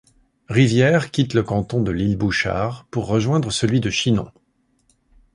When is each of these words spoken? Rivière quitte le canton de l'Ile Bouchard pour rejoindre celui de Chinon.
Rivière 0.49 1.11
quitte 1.11 1.35
le 1.35 1.43
canton 1.43 1.83
de 1.83 1.91
l'Ile 1.91 2.17
Bouchard 2.17 2.87
pour 2.89 3.05
rejoindre 3.05 3.51
celui 3.51 3.81
de 3.81 3.91
Chinon. 3.91 4.31